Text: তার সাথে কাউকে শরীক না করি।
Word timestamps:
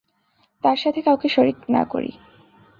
তার 0.63 0.77
সাথে 0.77 0.99
কাউকে 1.01 1.27
শরীক 1.29 1.57
না 1.69 1.81
করি। 1.83 2.11